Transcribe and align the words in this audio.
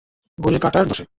ঘড়ির 0.37 0.61
কাঁটার 0.61 0.85
দশে। 0.87 1.03